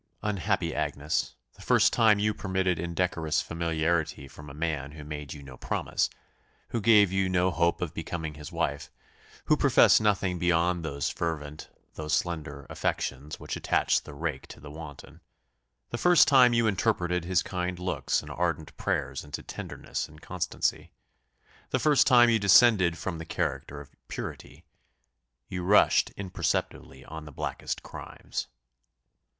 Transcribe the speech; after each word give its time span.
Unhappy 0.23 0.73
Agnes! 0.73 1.35
the 1.53 1.61
first 1.61 1.93
time 1.93 2.17
you 2.17 2.33
permitted 2.33 2.79
indecorous 2.79 3.39
familiarity 3.39 4.27
from 4.27 4.49
a 4.49 4.53
man 4.55 4.93
who 4.93 5.03
made 5.03 5.31
you 5.31 5.43
no 5.43 5.57
promise, 5.57 6.09
who 6.69 6.81
gave 6.81 7.11
you 7.11 7.29
no 7.29 7.51
hope 7.51 7.81
of 7.83 7.93
becoming 7.93 8.33
his 8.33 8.51
wife, 8.51 8.89
who 9.45 9.55
professed 9.55 10.01
nothing 10.01 10.39
beyond 10.39 10.83
those 10.83 11.07
fervent, 11.11 11.69
though 11.93 12.07
slender, 12.07 12.65
affections 12.67 13.39
which 13.39 13.55
attach 13.55 14.01
the 14.01 14.15
rake 14.15 14.47
to 14.47 14.59
the 14.59 14.71
wanton; 14.71 15.21
the 15.91 15.99
first 15.99 16.27
time 16.27 16.51
you 16.51 16.65
interpreted 16.65 17.23
his 17.23 17.43
kind 17.43 17.77
looks 17.77 18.23
and 18.23 18.31
ardent 18.31 18.75
prayers 18.77 19.23
into 19.23 19.43
tenderness 19.43 20.07
and 20.09 20.19
constancy; 20.19 20.91
the 21.69 21.77
first 21.77 22.07
time 22.07 22.27
you 22.27 22.39
descended 22.39 22.97
from 22.97 23.19
the 23.19 23.23
character 23.23 23.79
of 23.79 23.91
purity, 24.07 24.65
you 25.47 25.61
rushed 25.63 26.09
imperceptibly 26.17 27.05
on 27.05 27.25
the 27.25 27.31
blackest 27.31 27.83
crimes. 27.83 28.47